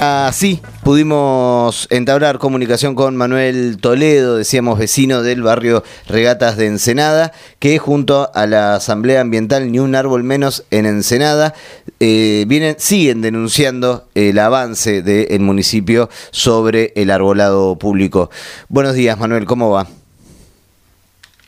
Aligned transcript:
Así 0.00 0.62
pudimos 0.84 1.88
entablar 1.90 2.38
comunicación 2.38 2.94
con 2.94 3.16
Manuel 3.16 3.78
Toledo, 3.80 4.36
decíamos 4.36 4.78
vecino 4.78 5.22
del 5.22 5.42
barrio 5.42 5.82
Regatas 6.06 6.56
de 6.56 6.66
Ensenada, 6.66 7.32
que 7.58 7.78
junto 7.78 8.30
a 8.32 8.46
la 8.46 8.76
Asamblea 8.76 9.20
Ambiental 9.20 9.72
Ni 9.72 9.80
un 9.80 9.96
Árbol 9.96 10.22
Menos 10.22 10.64
en 10.70 10.86
Ensenada 10.86 11.52
eh, 11.98 12.76
siguen 12.78 13.22
denunciando 13.22 14.08
el 14.14 14.38
avance 14.38 15.02
del 15.02 15.40
municipio 15.40 16.08
sobre 16.30 16.92
el 16.94 17.10
arbolado 17.10 17.76
público. 17.76 18.30
Buenos 18.68 18.94
días, 18.94 19.18
Manuel, 19.18 19.46
¿cómo 19.46 19.70
va? 19.70 19.88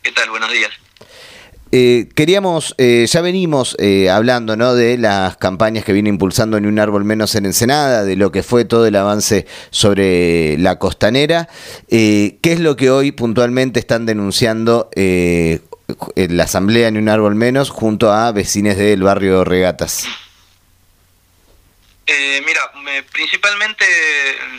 ¿Qué 0.02 0.10
tal? 0.10 0.28
Buenos 0.28 0.50
días. 0.50 0.70
Eh, 1.72 2.08
queríamos, 2.16 2.74
eh, 2.78 3.06
ya 3.08 3.20
venimos 3.20 3.76
eh, 3.78 4.10
hablando 4.10 4.56
¿no? 4.56 4.74
de 4.74 4.98
las 4.98 5.36
campañas 5.36 5.84
que 5.84 5.92
viene 5.92 6.08
impulsando 6.08 6.58
Ni 6.58 6.66
un 6.66 6.80
árbol 6.80 7.04
menos 7.04 7.36
en 7.36 7.46
Ensenada, 7.46 8.02
de 8.02 8.16
lo 8.16 8.32
que 8.32 8.42
fue 8.42 8.64
todo 8.64 8.86
el 8.86 8.96
avance 8.96 9.46
sobre 9.70 10.58
la 10.58 10.80
costanera. 10.80 11.48
¿Qué 11.88 12.38
es 12.42 12.58
lo 12.58 12.74
que 12.74 12.90
hoy 12.90 13.12
puntualmente 13.12 13.78
están 13.78 14.04
denunciando 14.04 14.90
en 14.96 15.60
la 16.16 16.44
Asamblea 16.44 16.90
Ni 16.90 16.98
un 16.98 17.08
árbol 17.08 17.36
menos 17.36 17.70
junto 17.70 18.12
a 18.12 18.32
vecines 18.32 18.76
del 18.76 19.02
barrio 19.02 19.44
Regatas? 19.44 20.06
mira, 22.44 22.60
principalmente 23.12 23.84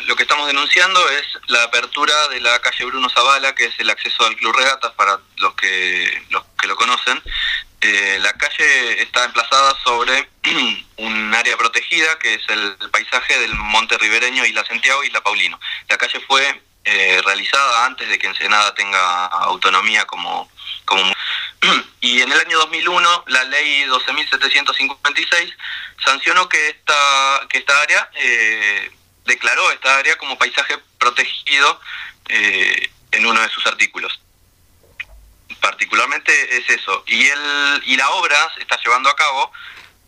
lo 0.05 0.15
que 0.15 0.23
estamos 0.23 0.47
denunciando 0.47 0.99
es 1.09 1.25
la 1.47 1.63
apertura 1.63 2.13
de 2.29 2.39
la 2.39 2.59
calle 2.59 2.85
Bruno 2.85 3.09
Zavala, 3.09 3.53
que 3.53 3.65
es 3.65 3.73
el 3.79 3.89
acceso 3.89 4.25
al 4.25 4.35
Club 4.37 4.55
Regatas 4.55 4.91
para 4.93 5.19
los 5.37 5.53
que 5.55 6.23
los 6.29 6.43
que 6.61 6.67
lo 6.67 6.75
conocen, 6.75 7.21
eh, 7.81 8.19
la 8.21 8.31
calle 8.33 9.01
está 9.01 9.25
emplazada 9.25 9.75
sobre 9.83 10.29
un 10.97 11.33
área 11.33 11.57
protegida 11.57 12.19
que 12.19 12.35
es 12.35 12.41
el, 12.49 12.77
paisaje 12.91 13.39
del 13.39 13.55
Monte 13.55 13.97
Ribereño, 13.97 14.45
Isla 14.45 14.63
Santiago 14.63 15.03
y 15.03 15.07
Isla 15.07 15.21
Paulino. 15.21 15.59
La 15.89 15.97
calle 15.97 16.19
fue 16.27 16.61
eh, 16.85 17.21
realizada 17.25 17.85
antes 17.85 18.07
de 18.07 18.19
que 18.19 18.27
Ensenada 18.27 18.73
tenga 18.75 19.25
autonomía 19.25 20.05
como, 20.05 20.49
como... 20.85 21.03
Y 22.01 22.19
en 22.21 22.31
el 22.31 22.39
año 22.39 22.57
2001 22.57 23.25
la 23.27 23.43
ley 23.43 23.83
12.756 23.83 25.55
sancionó 26.03 26.49
que 26.49 26.69
esta, 26.69 27.47
que 27.47 27.59
esta 27.59 27.79
área, 27.79 28.09
eh, 28.15 28.91
declaró 29.25 29.71
esta 29.71 29.97
área 29.97 30.17
como 30.17 30.37
paisaje 30.37 30.79
protegido 30.97 31.79
en 32.27 33.25
uno 33.25 33.41
de 33.41 33.49
sus 33.49 33.65
artículos 33.67 34.19
particularmente 35.59 36.57
es 36.57 36.69
eso. 36.69 37.03
Y, 37.07 37.27
el, 37.27 37.83
y 37.85 37.95
la 37.97 38.09
obra 38.11 38.37
se 38.55 38.61
está 38.61 38.77
llevando 38.83 39.09
a 39.09 39.15
cabo. 39.15 39.51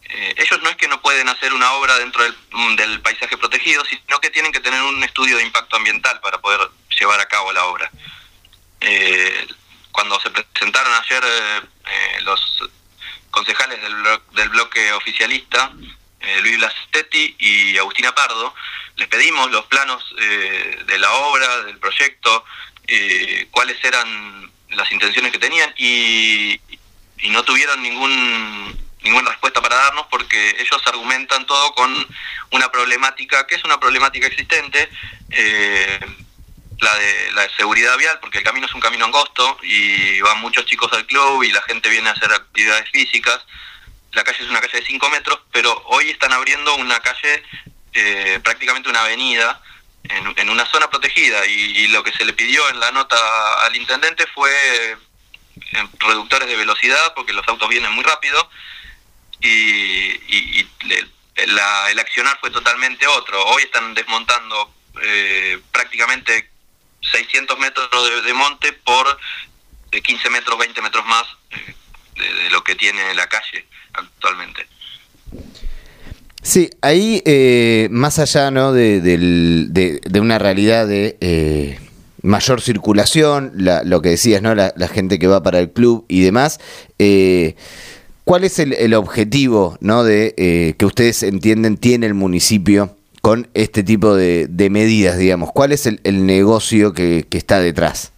Eh, 0.03 0.35
ellos 0.37 0.61
no 0.61 0.69
es 0.69 0.75
que 0.75 0.87
no 0.87 1.01
pueden 1.01 1.27
hacer 1.29 1.53
una 1.53 1.73
obra 1.73 1.97
dentro 1.97 2.23
del, 2.23 2.35
mm, 2.51 2.75
del, 2.75 3.01
paisaje 3.01 3.37
protegido, 3.37 3.83
sino 3.85 4.19
que 4.19 4.29
tienen 4.29 4.51
que 4.51 4.59
tener 4.59 4.81
un 4.81 5.03
estudio 5.03 5.37
de 5.37 5.43
impacto 5.43 5.75
ambiental 5.75 6.19
para 6.21 6.39
poder 6.39 6.59
llevar 6.99 7.19
a 7.19 7.27
cabo 7.27 7.51
la 7.51 7.65
obra. 7.65 7.89
Eh, 8.81 9.47
cuando 9.91 10.19
se 10.19 10.29
presentaron 10.29 10.93
ayer 10.93 11.23
eh, 11.25 12.21
los 12.21 12.63
concejales 13.31 13.81
del, 13.81 14.19
del 14.31 14.49
bloque 14.49 14.91
oficialista, 14.93 15.71
Luis 16.41 16.57
Blastetti 16.57 17.35
y 17.37 17.77
Agustina 17.77 18.15
Pardo, 18.15 18.55
les 18.95 19.07
pedimos 19.09 19.51
los 19.51 19.65
planos 19.65 20.01
de 20.15 20.97
la 20.97 21.11
obra, 21.11 21.63
del 21.63 21.77
proyecto, 21.79 22.45
cuáles 23.51 23.83
eran 23.83 24.52
las 24.75 24.91
intenciones 24.91 25.31
que 25.31 25.39
tenían 25.39 25.73
y, 25.77 26.59
no 27.29 27.43
tuvieron 27.43 27.81
ningún 27.81 28.77
ninguna 29.01 29.29
respuesta 29.29 29.61
para 29.61 29.75
darnos 29.75 30.05
porque 30.11 30.55
ellos 30.59 30.81
argumentan 30.85 31.45
todo 31.45 31.73
con 31.73 31.91
una 32.51 32.69
problemática 32.69 33.47
que 33.47 33.55
es 33.55 33.63
una 33.63 33.79
problemática 33.79 34.27
existente 34.27 34.89
eh, 35.29 35.99
la 36.79 36.95
de 36.95 37.31
la 37.31 37.49
seguridad 37.55 37.97
vial 37.97 38.19
porque 38.19 38.39
el 38.39 38.43
camino 38.43 38.67
es 38.67 38.73
un 38.73 38.81
camino 38.81 39.05
angosto 39.05 39.57
y 39.63 40.21
van 40.21 40.41
muchos 40.41 40.65
chicos 40.65 40.91
al 40.93 41.05
club 41.05 41.43
y 41.43 41.51
la 41.51 41.61
gente 41.63 41.89
viene 41.89 42.09
a 42.09 42.11
hacer 42.11 42.31
actividades 42.31 42.89
físicas. 42.91 43.39
La 44.11 44.23
calle 44.23 44.43
es 44.43 44.49
una 44.49 44.61
calle 44.61 44.79
de 44.79 44.85
5 44.85 45.09
metros 45.09 45.39
pero 45.51 45.81
hoy 45.87 46.09
están 46.09 46.33
abriendo 46.33 46.75
una 46.75 46.99
calle 46.99 47.43
eh, 47.93 48.39
prácticamente 48.43 48.89
una 48.89 49.01
avenida 49.01 49.61
en, 50.03 50.49
una 50.49 50.65
zona 50.65 50.89
protegida 50.89 51.45
y, 51.45 51.87
lo 51.87 52.03
que 52.03 52.11
se 52.13 52.25
le 52.25 52.33
pidió 52.33 52.67
en 52.69 52.79
la 52.79 52.91
nota 52.91 53.15
al 53.65 53.75
intendente 53.75 54.25
fue 54.27 54.51
eh, 54.91 54.97
reductores 55.99 56.47
de 56.47 56.55
velocidad 56.55 57.13
porque 57.15 57.33
los 57.33 57.47
autos 57.47 57.69
vienen 57.69 57.91
muy 57.91 58.03
rápido 58.03 58.49
y, 59.41 60.67
el 61.35 61.99
accionar 61.99 62.37
fue 62.39 62.51
totalmente 62.51 63.05
otro. 63.07 63.43
Hoy 63.45 63.63
están 63.63 63.93
desmontando 63.93 64.73
eh, 65.01 65.59
prácticamente 65.71 66.49
600 67.11 67.57
metros 67.59 68.23
de, 68.23 68.33
monte 68.33 68.73
por 68.73 69.17
de 69.91 70.01
15 70.01 70.29
metros, 70.29 70.57
20 70.57 70.81
metros 70.81 71.05
más 71.05 71.25
eh, 71.51 71.75
de 72.15 72.49
lo 72.51 72.63
que 72.63 72.75
tiene 72.75 73.13
la 73.13 73.27
calle 73.27 73.65
actualmente. 73.93 74.67
Sí, 76.43 76.69
ahí 76.81 77.23
eh, 77.25 77.87
más 77.89 78.19
allá 78.19 78.51
¿no? 78.51 78.73
de, 78.73 80.01
una 80.19 80.39
realidad 80.39 80.85
de 80.85 81.17
eh, 81.21 81.79
mayor 82.21 82.59
circulación, 82.59 83.53
lo 83.55 84.01
que 84.01 84.09
decías, 84.09 84.41
¿no? 84.41 84.53
La, 84.53 84.73
gente 84.89 85.19
que 85.19 85.27
va 85.27 85.41
para 85.41 85.59
el 85.59 85.71
club 85.71 86.05
y 86.09 86.21
demás, 86.21 86.59
eh, 86.99 87.55
¿cuál 88.25 88.43
es 88.43 88.59
el, 88.59 88.93
objetivo 88.93 89.77
¿no? 89.79 90.03
de 90.03 90.75
que 90.77 90.85
ustedes 90.85 91.23
entienden 91.23 91.77
tiene 91.77 92.07
el 92.07 92.13
municipio 92.13 92.97
con 93.21 93.49
este 93.53 93.81
tipo 93.81 94.13
de, 94.13 94.49
medidas, 94.69 95.17
digamos? 95.17 95.49
¿Cuál 95.53 95.71
es 95.71 95.85
el, 95.85 96.25
negocio 96.25 96.93
que, 96.93 97.25
está 97.31 97.61
detrás? 97.61 98.11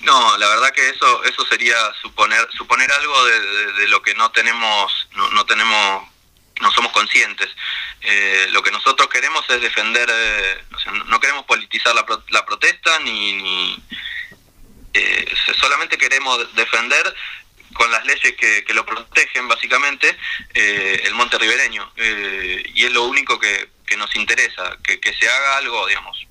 No, 0.00 0.38
la 0.38 0.48
verdad 0.48 0.72
que 0.74 0.88
eso 0.88 1.22
eso 1.24 1.44
sería 1.46 1.76
suponer 2.02 2.40
suponer 2.56 2.90
algo 2.90 3.14
de, 3.26 3.88
lo 3.88 4.02
que 4.02 4.14
no 4.14 4.30
tenemos 4.30 5.08
no 5.34 5.44
tenemos 5.44 6.02
no 6.60 6.70
somos 6.72 6.92
conscientes. 6.92 7.48
Eh, 8.00 8.46
lo 8.50 8.62
que 8.62 8.70
nosotros 8.70 9.08
queremos 9.08 9.44
es 9.48 9.60
defender, 9.60 10.08
eh, 10.10 10.64
no 11.06 11.20
queremos 11.20 11.44
politizar 11.44 11.94
la, 11.94 12.06
la 12.30 12.44
protesta, 12.44 12.98
ni, 13.00 13.76
eh, 14.94 15.34
solamente 15.58 15.98
queremos 15.98 16.54
defender 16.54 17.14
con 17.74 17.90
las 17.90 18.04
leyes 18.04 18.34
que, 18.36 18.64
lo 18.74 18.84
protegen 18.84 19.46
básicamente 19.46 20.16
el 20.54 21.14
monte 21.14 21.38
ribereño. 21.38 21.92
y 21.96 22.84
es 22.84 22.92
lo 22.92 23.04
único 23.04 23.38
que, 23.38 23.70
que 23.86 23.96
nos 23.96 24.14
interesa, 24.16 24.76
que, 24.82 25.00
que 25.00 25.14
se 25.14 25.28
haga 25.28 25.58
algo, 25.58 25.86
digamos, 25.86 26.27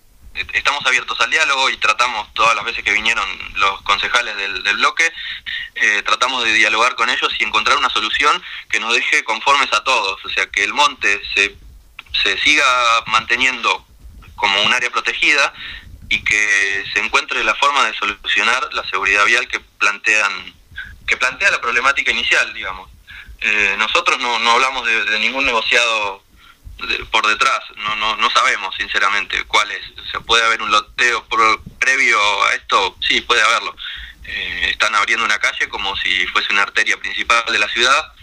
estamos 0.53 0.86
abiertos 0.86 1.20
al 1.22 1.30
diálogo 1.30 1.70
y 1.70 1.78
tratamos 1.78 2.34
todas 2.34 2.56
las 2.56 2.66
veces 2.66 2.84
que 2.84 2.92
vinieron 2.92 3.25
los 3.56 3.81
concejales 3.81 4.36
del, 4.38 4.78
bloque, 4.78 5.12
eh, 5.75 6.03
tratamos 6.03 6.44
de 6.44 6.53
dialogar 6.53 6.96
con 6.96 7.09
ellos 7.09 7.34
y 7.40 7.44
encontrar 7.44 7.78
una 7.78 7.90
solución 7.90 8.42
que 8.70 8.80
nos 8.80 8.94
deje 8.94 9.24
conformes 9.24 9.72
a 9.74 9.84
todos, 9.84 10.24
o 10.24 10.30
sea, 10.30 10.46
que 10.48 10.64
el 10.64 10.74
monte 10.74 11.22
se, 11.34 11.56
se 12.24 12.38
siga 12.40 12.66
manteniendo 13.08 13.86
como 14.36 14.62
un 14.62 14.74
área 14.74 14.90
protegida 14.90 15.53
y 16.09 16.24
que 16.24 16.86
se 16.94 17.00
encuentre 17.00 17.44
la 17.44 17.56
forma 17.56 17.86
de 17.86 17.98
solucionar 17.98 18.74
la 18.74 18.88
seguridad 18.90 19.25
vial 19.25 19.48
que 19.48 19.59
plantean 19.59 20.56
que 21.06 21.16
plantea 21.16 21.50
la 21.52 21.62
problemática 21.62 22.12
inicial, 22.12 22.54
digamos. 22.54 22.90
Eh, 23.40 23.75
nosotros 23.78 24.19
no, 24.19 24.40
no 24.40 24.52
hablamos 24.52 24.86
de 24.86 25.19
ningún 25.19 25.46
negociado 25.46 26.22
por 27.11 27.27
detrás, 27.27 27.59
no, 27.77 27.95
no, 27.95 28.15
no 28.17 28.29
sabemos 28.29 28.75
sinceramente 28.77 29.43
cuál 29.47 29.69
es. 29.71 29.81
¿Se 30.11 30.19
puede 30.21 30.43
haber 30.43 30.61
un 30.61 30.71
loteo 30.71 31.25
previo 31.79 32.17
a 32.45 32.53
esto? 32.53 32.95
Sí, 33.07 33.21
puede 33.21 33.41
haberlo. 33.41 33.75
Eh, 34.25 34.69
están 34.71 34.93
abriendo 34.95 35.25
una 35.25 35.39
calle 35.39 35.67
como 35.69 35.95
si 35.97 36.27
fuese 36.27 36.51
una 36.51 36.63
arteria 36.63 36.97
principal 36.97 37.43
de 37.51 37.59
la 37.59 37.67
ciudad 37.69 38.13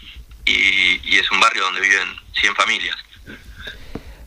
y, 0.44 1.16
es 1.16 1.30
un 1.30 1.40
barrio 1.40 1.62
donde 1.62 1.80
viven 1.80 2.08
100 2.40 2.54
familias. 2.54 2.96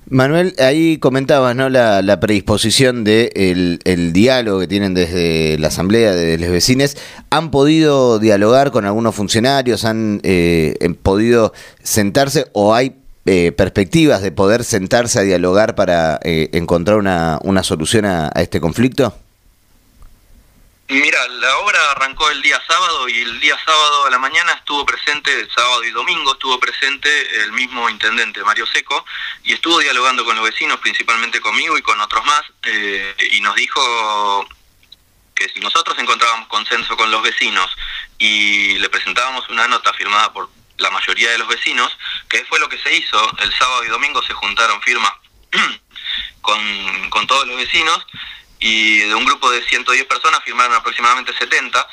Manuel, 0.10 0.56
ahí 0.58 1.00
comentabas 1.00 1.54
¿no? 1.56 1.70
la, 1.70 2.20
predisposición 2.20 3.04
del 3.04 3.30
de 3.34 3.80
el 3.84 4.14
diálogo 4.14 4.62
que 4.62 4.68
tienen 4.68 4.94
desde 4.94 5.58
la 5.60 5.68
Asamblea, 5.68 6.14
de 6.14 6.38
los 6.38 6.50
vecinos. 6.50 6.96
¿Han 7.30 7.52
podido 7.52 8.18
dialogar 8.18 8.72
con 8.72 8.86
algunos 8.86 9.14
funcionarios? 9.14 9.84
¿Han 9.84 10.22
eh, 10.24 10.76
podido 11.04 11.54
sentarse 11.84 12.48
o 12.54 12.74
hay 12.74 12.96
eh, 13.30 13.52
perspectivas 13.52 14.22
de 14.22 14.32
poder 14.32 14.64
sentarse 14.64 15.20
a 15.20 15.24
dialogar 15.24 15.76
para 15.76 16.18
eh, 16.24 16.50
encontrar 16.54 16.96
una, 16.96 17.40
una 17.44 17.62
solución 17.62 18.06
a, 18.06 18.30
este 18.36 18.62
conflicto? 18.62 19.14
Mira, 20.88 21.28
la 21.28 21.58
obra 21.58 21.78
arrancó 21.92 22.30
el 22.30 22.42
día 22.42 22.58
sábado 22.66 23.10
y 23.10 23.18
el 23.18 23.38
día 23.42 23.58
sábado 23.66 24.06
a 24.06 24.10
la 24.12 24.18
mañana 24.18 24.54
estuvo 24.54 24.86
presente, 24.86 25.30
sábado 25.54 25.84
y 25.84 25.92
domingo 25.92 26.32
estuvo 26.32 26.58
presente 26.58 27.10
el 27.44 27.52
mismo 27.52 27.90
intendente 27.90 28.42
Mario 28.46 28.66
Seco 28.66 29.06
y 29.44 29.52
estuvo 29.52 29.80
dialogando 29.80 30.24
con 30.24 30.38
los 30.38 30.46
vecinos, 30.46 30.80
principalmente 30.80 31.42
conmigo 31.42 31.78
y 31.78 31.82
con 31.82 32.00
otros 32.00 32.26
más, 32.26 32.44
eh, 32.64 33.14
y 33.34 33.42
nos 33.42 33.56
dijo 33.56 34.48
que 35.36 35.50
si 35.50 35.60
nosotros 35.60 36.00
encontrábamos 36.00 36.48
consenso 36.48 36.96
con 36.96 37.12
los 37.12 37.22
vecinos 37.22 37.70
y 38.18 38.78
le 38.78 38.88
presentábamos 38.88 39.50
una 39.50 39.68
nota 39.68 39.92
firmada 39.92 40.32
por 40.32 40.50
la 40.78 40.90
mayoría 40.92 41.32
de 41.32 41.38
los 41.38 41.48
vecinos, 41.48 41.96
que 42.30 42.44
fue 42.46 42.60
lo 42.60 42.70
que 42.70 42.78
se 42.80 42.96
hizo. 42.96 43.38
El 43.40 43.54
sábado 43.54 43.84
y 43.84 43.88
domingo 43.88 44.22
se 44.24 44.34
juntaron 44.34 44.82
firmas 44.82 45.14
con, 46.42 47.10
con 47.10 47.28
todos 47.28 47.48
los 47.48 47.58
vecinos 47.58 48.06
y 48.60 49.00
de 49.00 49.16
un 49.16 49.26
grupo 49.26 49.52
de 49.52 49.64
110 49.68 50.06
personas 50.06 50.44
firmaron 50.44 50.76
aproximadamente 50.76 51.34
70. 51.34 51.88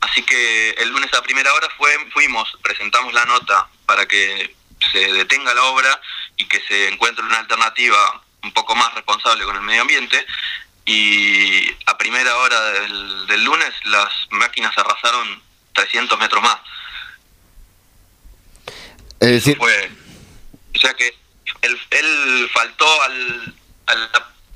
así 0.00 0.22
que 0.22 0.70
el 0.70 0.88
lunes 0.90 1.12
a 1.14 1.22
primera 1.22 1.52
hora 1.54 1.68
fue, 1.76 1.90
fuimos, 2.12 2.56
presentamos 2.62 3.12
la 3.12 3.24
nota 3.24 3.68
para 3.86 4.06
que 4.06 4.54
se 4.92 5.12
detenga 5.12 5.54
la 5.54 5.64
obra 5.64 6.00
y 6.36 6.46
que 6.46 6.60
se 6.66 6.88
encuentre 6.88 7.24
una 7.24 7.38
alternativa 7.38 8.22
un 8.42 8.52
poco 8.52 8.74
más 8.76 8.94
responsable 8.94 9.44
con 9.44 9.56
el 9.56 9.62
medio 9.62 9.82
ambiente. 9.82 10.24
Y 10.84 11.70
a 11.86 11.98
primera 11.98 12.34
hora 12.38 12.60
del, 12.60 13.44
lunes 13.44 13.72
las 13.84 14.08
máquinas 14.30 14.76
arrasaron 14.78 15.42
300 15.74 16.18
metros 16.18 16.42
más. 16.42 16.58
Es 19.20 19.28
decir... 19.28 19.58
o 19.60 20.78
sea 20.78 20.94
que 20.94 21.14
él, 21.62 21.80
él 21.90 22.50
faltó 22.52 23.02
al, 23.02 23.54
al 23.86 24.10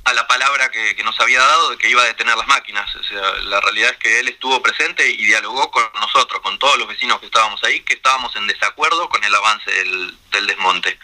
a 0.04 0.12
la 0.14 0.26
palabra 0.26 0.70
que, 0.70 1.02
nos 1.04 1.18
había 1.20 1.40
dado 1.40 1.70
de 1.70 1.78
que 1.78 1.88
iba 1.88 2.02
a 2.02 2.06
detener 2.06 2.36
las 2.36 2.46
máquinas. 2.46 2.94
O 2.96 3.04
sea, 3.04 3.34
la 3.44 3.60
realidad 3.60 3.90
es 3.90 3.96
que 3.98 4.20
él 4.20 4.28
estuvo 4.28 4.62
presente 4.62 5.08
y 5.08 5.24
dialogó 5.24 5.70
con 5.70 5.84
nosotros, 6.00 6.40
con 6.42 6.58
todos 6.58 6.78
los 6.78 6.88
vecinos 6.88 7.20
que 7.20 7.26
estábamos 7.26 7.62
ahí, 7.64 7.80
que 7.80 7.94
estábamos 7.94 8.34
en 8.36 8.46
desacuerdo 8.46 9.08
con 9.08 9.22
el 9.22 9.34
avance 9.34 9.70
del, 9.70 10.16
del 10.32 10.46
desmonte. 10.46 10.98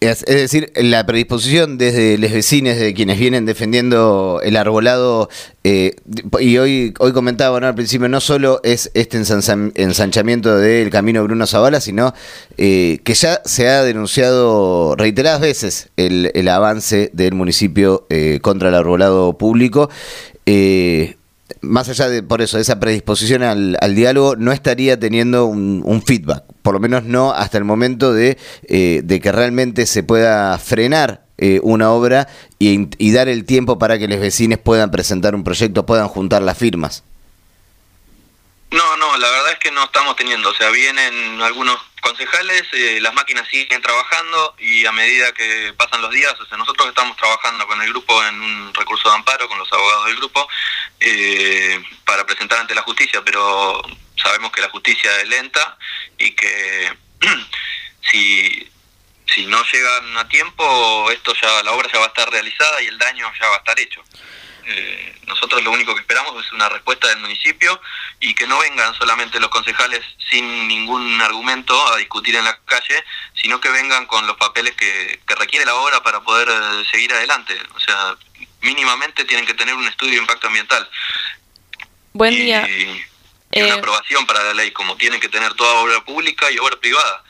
Es, 0.00 0.24
decir, 0.24 0.72
la 0.76 1.04
predisposición 1.06 1.76
desde 1.76 2.18
los 2.18 2.30
vecinos, 2.30 2.76
de 2.76 2.94
quienes 2.94 3.18
vienen 3.18 3.46
defendiendo 3.46 4.40
el 4.44 4.56
arbolado, 4.56 5.28
eh, 5.64 5.96
y 6.38 6.56
hoy, 6.58 6.94
hoy 6.98 7.12
comentaba 7.12 7.58
al 7.58 7.74
principio, 7.74 8.08
no 8.08 8.20
solo 8.20 8.60
es 8.62 8.90
este 8.94 9.18
ensanchamiento 9.18 10.56
del 10.56 10.90
camino 10.90 11.24
Bruno 11.24 11.46
Zavala, 11.46 11.80
sino 11.80 12.14
eh, 12.56 13.00
que 13.04 13.14
ya 13.14 13.40
se 13.44 13.68
ha 13.68 13.82
denunciado 13.82 14.94
reiteradas 14.96 15.40
veces 15.40 15.90
el, 15.96 16.48
avance 16.48 17.10
del 17.12 17.34
municipio 17.34 18.06
eh, 18.08 18.38
contra 18.40 18.68
el 18.68 18.74
arbolado 18.74 19.36
público 19.36 19.90
más 21.60 21.88
allá 21.88 22.08
de 22.08 22.22
por 22.22 22.42
eso, 22.42 22.58
esa 22.58 22.78
predisposición 22.78 23.42
al, 23.42 23.94
diálogo, 23.94 24.36
no 24.36 24.52
estaría 24.52 24.98
teniendo 24.98 25.46
un, 25.46 26.02
feedback, 26.06 26.44
por 26.62 26.74
lo 26.74 26.80
menos 26.80 27.04
no 27.04 27.32
hasta 27.32 27.58
el 27.58 27.64
momento 27.64 28.12
de, 28.12 28.38
eh, 28.64 29.20
que 29.22 29.32
realmente 29.32 29.86
se 29.86 30.02
pueda 30.02 30.58
frenar 30.58 31.26
eh, 31.38 31.60
una 31.62 31.92
obra 31.92 32.28
y, 32.58 33.12
dar 33.12 33.28
el 33.28 33.44
tiempo 33.44 33.78
para 33.78 33.98
que 33.98 34.08
los 34.08 34.18
vecinos 34.18 34.58
puedan 34.58 34.90
presentar 34.90 35.34
un 35.34 35.44
proyecto, 35.44 35.86
puedan 35.86 36.08
juntar 36.08 36.42
las 36.42 36.58
firmas. 36.58 37.04
No, 38.70 38.96
no, 38.98 39.16
la 39.16 39.30
verdad 39.30 39.52
es 39.52 39.58
que 39.60 39.70
no 39.70 39.84
estamos 39.84 40.14
teniendo, 40.16 40.50
o 40.50 40.54
sea, 40.54 40.68
vienen 40.68 41.40
algunos 41.40 41.78
concejales, 42.02 42.64
eh, 42.72 42.98
las 43.00 43.14
máquinas 43.14 43.48
siguen 43.48 43.80
trabajando 43.80 44.54
y 44.58 44.84
a 44.84 44.92
medida 44.92 45.32
que 45.32 45.72
pasan 45.74 46.02
los 46.02 46.10
días, 46.10 46.38
o 46.38 46.44
sea, 46.44 46.58
nosotros 46.58 46.88
estamos 46.88 47.16
trabajando 47.16 47.66
con 47.66 47.80
el 47.80 47.88
grupo 47.88 48.22
en 48.24 48.34
un 48.40 48.74
recurso 48.74 49.08
de 49.08 49.14
amparo, 49.14 49.48
con 49.48 49.58
los 49.58 49.72
abogados 49.72 50.06
del 50.06 50.16
grupo, 50.16 50.46
eh, 51.00 51.82
para 52.04 52.26
presentar 52.26 52.60
ante 52.60 52.74
la 52.74 52.82
justicia, 52.82 53.22
pero 53.24 53.80
sabemos 54.22 54.52
que 54.52 54.60
la 54.60 54.68
justicia 54.68 55.18
es 55.22 55.28
lenta 55.28 55.78
y 56.18 56.32
que 56.32 56.94
si, 58.10 58.70
si 59.34 59.46
no 59.46 59.62
llegan 59.64 60.18
a 60.18 60.28
tiempo, 60.28 61.10
esto 61.10 61.32
ya, 61.40 61.62
la 61.62 61.72
obra 61.72 61.88
ya 61.90 62.00
va 62.00 62.04
a 62.04 62.08
estar 62.08 62.30
realizada 62.30 62.82
y 62.82 62.86
el 62.86 62.98
daño 62.98 63.32
ya 63.40 63.48
va 63.48 63.54
a 63.54 63.58
estar 63.58 63.80
hecho. 63.80 64.02
Eh, 64.70 65.14
nosotros 65.26 65.64
lo 65.64 65.70
único 65.70 65.94
que 65.94 66.02
esperamos 66.02 66.44
es 66.44 66.52
una 66.52 66.68
respuesta 66.68 67.08
del 67.08 67.20
municipio 67.20 67.80
y 68.20 68.34
que 68.34 68.46
no 68.46 68.58
vengan 68.58 68.94
solamente 68.96 69.40
los 69.40 69.48
concejales 69.48 70.02
sin 70.30 70.68
ningún 70.68 71.18
argumento 71.22 71.74
a 71.90 71.96
discutir 71.96 72.36
en 72.36 72.44
la 72.44 72.58
calle, 72.66 73.02
sino 73.40 73.62
que 73.62 73.70
vengan 73.70 74.04
con 74.04 74.26
los 74.26 74.36
papeles 74.36 74.74
que, 74.74 75.20
requiere 75.38 75.64
la 75.64 75.74
obra 75.74 76.02
para 76.02 76.20
poder 76.20 76.48
eh, 76.50 76.84
seguir 76.90 77.14
adelante. 77.14 77.54
O 77.76 77.80
sea, 77.80 78.14
mínimamente 78.60 79.24
tienen 79.24 79.46
que 79.46 79.54
tener 79.54 79.74
un 79.74 79.86
estudio 79.86 80.14
de 80.14 80.18
impacto 80.18 80.48
ambiental. 80.48 80.86
Buen 82.12 82.34
día. 82.34 82.68
Y, 82.68 83.04
una 83.54 83.68
eh, 83.68 83.72
aprobación 83.72 84.26
para 84.26 84.42
la 84.42 84.52
ley, 84.52 84.72
como 84.72 84.96
tienen 84.96 85.18
que 85.18 85.30
tener 85.30 85.54
toda 85.54 85.80
obra 85.80 86.04
pública 86.04 86.50
y 86.50 86.58
obra 86.58 86.76
privada. 86.78 87.24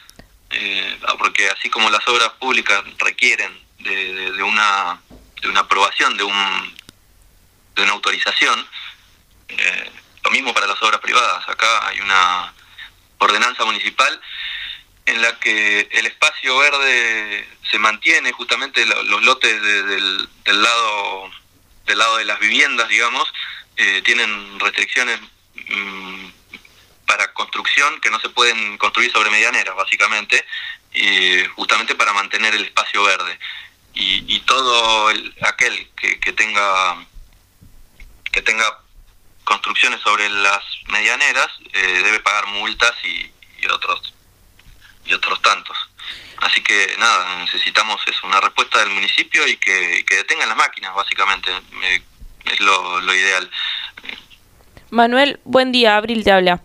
porque 1.18 1.48
así 1.50 1.70
como 1.70 1.88
las 1.90 2.06
obras 2.08 2.30
públicas 2.40 2.82
requieren 2.98 3.56
de, 3.78 4.42
una, 4.42 5.00
de 5.40 5.48
una 5.48 5.60
aprobación 5.60 6.16
de 6.16 6.24
un 6.24 6.77
de 7.78 7.84
una 7.84 7.92
autorización. 7.92 8.66
Eh, 9.48 9.90
lo 10.24 10.30
mismo 10.30 10.52
para 10.52 10.66
las 10.66 10.82
obras 10.82 11.00
privadas. 11.00 11.48
Acá 11.48 11.86
hay 11.86 12.00
una 12.00 12.52
ordenanza 13.18 13.64
municipal 13.64 14.20
en 15.06 15.22
la 15.22 15.38
que 15.38 15.88
el 15.92 16.06
espacio 16.06 16.58
verde 16.58 17.48
se 17.70 17.78
mantiene, 17.78 18.32
justamente 18.32 18.84
los 18.84 19.22
lotes 19.22 19.62
del, 19.62 20.28
lado 20.44 21.30
del 21.86 21.98
lado 21.98 22.18
de 22.18 22.26
las 22.26 22.38
viviendas, 22.40 22.88
digamos, 22.88 23.32
eh, 23.76 24.02
tienen 24.04 24.60
restricciones 24.60 25.18
mm, 25.68 26.26
para 27.06 27.32
construcción 27.32 27.98
que 28.02 28.10
no 28.10 28.20
se 28.20 28.28
pueden 28.28 28.76
construir 28.76 29.10
sobre 29.10 29.30
medianeras, 29.30 29.74
básicamente, 29.74 30.44
y 30.92 31.42
justamente 31.54 31.94
para 31.94 32.12
mantener 32.12 32.54
el 32.54 32.64
espacio 32.64 33.02
verde. 33.04 33.38
Y, 33.94 34.40
todo 34.40 35.08
aquel 35.42 35.90
que 35.96 36.32
tenga 36.32 36.96
que 38.38 38.42
tenga 38.42 38.78
construcciones 39.42 40.00
sobre 40.00 40.28
las 40.28 40.62
medianeras 40.92 41.48
eh, 41.72 42.02
debe 42.04 42.20
pagar 42.20 42.46
multas 42.46 42.92
y, 43.02 43.32
otros 43.66 44.14
y 45.04 45.12
otros 45.12 45.42
tantos. 45.42 45.76
Así 46.36 46.62
que 46.62 46.94
nada, 47.00 47.40
necesitamos 47.40 48.00
eso, 48.06 48.26
una 48.28 48.40
respuesta 48.40 48.78
del 48.78 48.90
municipio 48.90 49.44
y 49.48 49.56
que, 49.56 50.04
detengan 50.08 50.48
las 50.48 50.56
máquinas, 50.56 50.94
básicamente, 50.94 51.50
eh, 51.82 52.00
es 52.44 52.60
lo, 52.60 53.00
lo 53.00 53.12
ideal. 53.12 53.50
Manuel, 54.90 55.40
buen 55.42 55.72
día, 55.72 55.96
Abril 55.96 56.22
te 56.22 56.30
habla. 56.30 56.62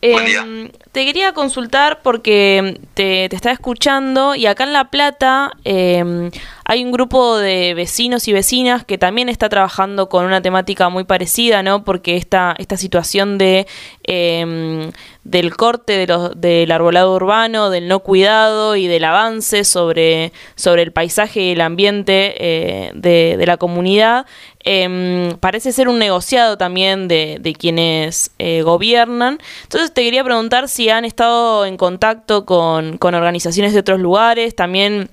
Em, 0.00 0.70
te 0.92 1.04
quería 1.06 1.32
consultar 1.32 2.02
porque 2.02 2.78
te, 2.94 3.28
te, 3.28 3.36
estaba 3.36 3.52
escuchando 3.52 4.34
y 4.34 4.46
acá 4.46 4.64
en 4.64 4.72
La 4.72 4.90
Plata 4.90 5.52
em, 5.64 6.30
hay 6.64 6.84
un 6.84 6.92
grupo 6.92 7.36
de 7.36 7.74
vecinos 7.74 8.26
y 8.28 8.32
vecinas 8.32 8.84
que 8.84 8.98
también 8.98 9.28
está 9.28 9.48
trabajando 9.48 10.08
con 10.08 10.24
una 10.24 10.40
temática 10.40 10.88
muy 10.88 11.04
parecida, 11.04 11.62
¿no? 11.62 11.84
Porque 11.84 12.16
esta, 12.16 12.54
esta 12.58 12.76
situación 12.76 13.36
de 13.38 13.66
em, 14.04 14.90
del 15.24 15.56
corte 15.56 15.94
de 15.94 16.06
los, 16.06 16.38
del 16.38 16.70
arbolado 16.70 17.14
urbano, 17.14 17.70
del 17.70 17.88
no 17.88 18.00
cuidado 18.00 18.76
y 18.76 18.86
del 18.86 19.04
avance 19.04 19.64
sobre, 19.64 20.32
sobre 20.54 20.82
el 20.82 20.92
paisaje 20.92 21.40
y 21.40 21.52
el 21.52 21.62
ambiente 21.62 22.34
eh, 22.38 22.92
de, 22.94 23.36
de, 23.38 23.46
la 23.46 23.56
comunidad, 23.56 24.26
eh, 24.64 25.34
parece 25.40 25.72
ser 25.72 25.88
un 25.88 25.98
negociado 25.98 26.58
también 26.58 27.08
de, 27.08 27.38
de 27.40 27.54
quienes 27.54 28.32
eh, 28.38 28.62
gobiernan. 28.62 29.38
Entonces 29.62 29.92
te 29.92 30.02
quería 30.02 30.22
preguntar 30.22 30.68
si 30.68 30.90
han 30.90 31.06
estado 31.06 31.64
en 31.64 31.78
contacto 31.78 32.44
con, 32.44 32.98
con 32.98 33.14
organizaciones 33.14 33.72
de 33.72 33.80
otros 33.80 34.00
lugares, 34.00 34.54
también 34.54 35.10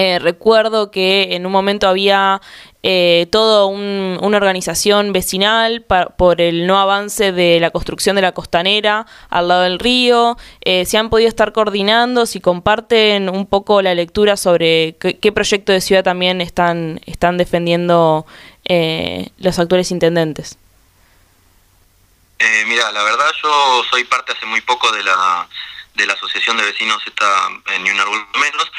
eh, 0.00 0.18
recuerdo 0.18 0.90
que 0.90 1.34
en 1.36 1.44
un 1.44 1.52
momento 1.52 1.86
había 1.86 2.40
eh, 2.82 3.26
toda 3.30 3.66
una 3.66 4.36
organización 4.38 5.12
vecinal 5.12 5.84
por 6.16 6.40
el 6.40 6.66
no 6.66 6.80
avance 6.80 7.32
de 7.32 7.60
la 7.60 7.70
construcción 7.70 8.16
de 8.16 8.22
la 8.22 8.32
costanera 8.32 9.06
al 9.28 9.48
lado 9.48 9.60
del 9.60 9.78
río. 9.78 10.38
Eh, 10.62 10.86
se 10.86 10.96
han 10.96 11.10
podido 11.10 11.28
estar 11.28 11.52
coordinando, 11.52 12.24
si 12.24 12.40
comparten 12.40 13.28
un 13.28 13.44
poco 13.44 13.82
la 13.82 13.94
lectura 13.94 14.38
sobre 14.38 14.96
qué, 14.96 15.32
proyecto 15.32 15.70
de 15.72 15.82
ciudad 15.82 16.02
también 16.02 16.40
están, 16.40 17.02
están 17.04 17.36
defendiendo 17.36 18.24
eh, 18.64 19.28
los 19.36 19.58
actuales 19.58 19.90
intendentes. 19.90 20.56
mira, 22.66 22.90
la 22.90 23.02
verdad 23.02 23.30
yo 23.42 23.82
soy 23.90 24.04
parte 24.04 24.32
hace 24.32 24.46
muy 24.46 24.62
poco 24.62 24.90
de 24.92 25.02
la 25.02 25.46
de 25.94 26.06
la 26.06 26.14
asociación 26.14 26.56
de 26.56 26.64
vecinos 26.64 27.02
está 27.06 27.48
en 27.74 27.82
Ni 27.82 27.90
un 27.90 28.00
árbol 28.00 28.26
menos, 28.38 28.70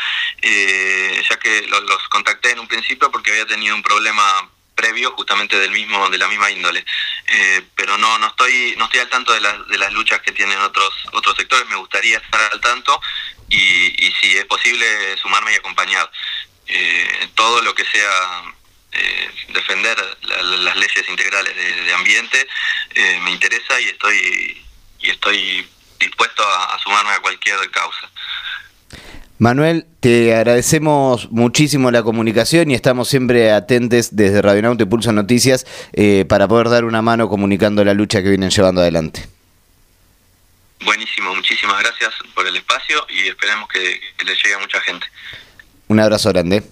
eh, 0.42 1.24
ya 1.30 1.38
que 1.38 1.68
los, 1.68 2.08
contacté 2.10 2.52
en 2.52 2.60
un 2.60 2.68
principio 2.68 3.12
porque 3.12 3.32
había 3.32 3.46
tenido 3.46 3.76
un 3.76 3.84
problema 3.84 4.50
previo 4.76 5.12
justamente 5.12 5.60
del 5.60 5.72
mismo 5.72 6.10
de 6.10 6.18
la 6.18 6.28
misma 6.28 6.50
índole. 6.50 6.84
Eh, 7.28 7.62
pero 7.76 7.98
no 7.98 8.18
no 8.18 8.28
estoy 8.28 8.76
no 8.78 8.86
estoy 8.86 9.02
al 9.02 9.10
tanto 9.10 9.34
de, 9.34 9.42
las 9.42 9.68
de 9.68 9.78
las 9.78 9.94
luchas 9.94 10.22
que 10.22 10.32
tienen 10.32 10.60
otros 10.60 10.94
otros 11.12 11.36
sectores. 11.38 11.68
Me 11.68 11.76
gustaría 11.76 12.18
estar 12.18 12.52
al 12.52 12.62
tanto 12.62 13.00
y, 13.50 14.14
si 14.22 14.38
es 14.38 14.46
posible 14.46 15.18
sumarme 15.18 15.52
y 15.52 15.56
acompañar 15.56 16.10
eh, 16.68 17.30
todo 17.36 17.62
lo 17.62 17.76
que 17.76 17.86
sea 17.86 18.44
defender 19.50 19.98
las 20.32 20.76
leyes 20.76 21.10
integrales 21.10 21.56
de, 21.56 21.84
de 21.84 21.94
ambiente 21.94 22.48
me 23.22 23.32
interesa 23.32 23.80
y 23.80 23.86
estoy 23.86 24.66
y 25.00 25.10
estoy 25.10 25.68
dispuesto 26.02 26.44
a, 26.44 26.78
sumarme 26.80 27.12
a 27.12 27.20
cualquier 27.20 27.58
causa. 27.72 28.10
Manuel, 29.38 29.88
te 30.00 30.36
agradecemos 30.36 31.32
muchísimo 31.32 31.90
la 31.90 32.04
comunicación 32.04 32.70
y 32.70 32.76
estamos 32.76 33.08
siempre 33.08 33.52
atentos 33.52 34.16
desde 34.16 34.42
Radio 34.42 34.62
Nauta 34.62 34.84
y 34.84 34.86
Pulso 34.86 35.12
Noticias 35.12 35.66
eh, 35.94 36.26
para 36.30 36.48
poder 36.48 36.70
dar 36.70 36.86
una 36.86 37.02
mano 37.02 37.28
comunicando 37.28 37.84
la 37.84 37.96
lucha 37.96 38.22
que 38.22 38.30
vienen 38.30 38.52
llevando 38.52 38.82
adelante. 38.82 39.28
Buenísimo, 40.86 41.34
muchísimas 41.34 41.80
gracias 41.82 42.14
por 42.36 42.46
el 42.46 42.56
espacio 42.56 43.04
y 43.10 43.30
esperemos 43.30 43.68
que, 43.70 44.00
que 44.18 44.26
le 44.26 44.36
llegue 44.36 44.54
a 44.54 44.60
mucha 44.60 44.80
gente. 44.82 45.08
Un 45.88 46.00
abrazo 46.00 46.30
grande. 46.30 46.64